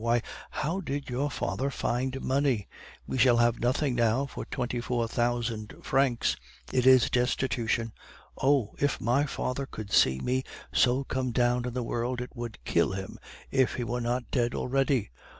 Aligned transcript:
'Why, 0.03 0.23
how 0.49 0.79
did 0.81 1.11
your 1.11 1.29
father 1.29 1.69
find 1.69 2.23
money? 2.23 2.67
We 3.05 3.19
shall 3.19 3.37
have 3.37 3.59
nothing 3.59 3.93
now 3.93 4.27
with 4.35 4.49
twenty 4.49 4.81
four 4.81 5.07
thousand 5.07 5.75
francs; 5.83 6.35
it 6.73 6.87
is 6.87 7.11
destitution! 7.11 7.93
Oh! 8.41 8.73
if 8.79 8.99
my 8.99 9.27
father 9.27 9.67
could 9.67 9.91
see 9.93 10.19
me 10.19 10.43
so 10.73 11.03
come 11.03 11.31
down 11.31 11.65
in 11.67 11.75
the 11.75 11.83
world, 11.83 12.19
it 12.19 12.35
would 12.35 12.57
kill 12.65 12.93
him 12.93 13.19
if 13.51 13.75
he 13.75 13.83
were 13.83 14.01
not 14.01 14.31
dead 14.31 14.55
already! 14.55 15.11